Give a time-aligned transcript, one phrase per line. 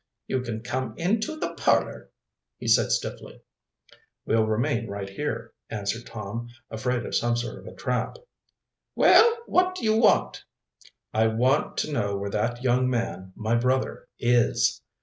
[0.25, 2.09] "You can come into the parlor,"
[2.57, 3.39] he said stiffly.
[4.25, 8.17] "We'll remain right here," answered Tom, afraid of some sort of a trap.
[8.95, 10.43] "Well, what do you want?"
[11.13, 14.81] "I want to know where that young man, my brother, is."